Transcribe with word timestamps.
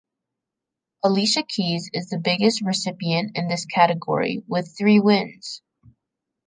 Alicia 1.03 1.43
Keys 1.47 1.91
is 1.93 2.09
the 2.09 2.17
biggest 2.17 2.61
recipient 2.63 3.37
in 3.37 3.47
this 3.49 3.65
category 3.67 4.43
with 4.47 4.75
three 4.75 4.99
wins. 4.99 5.61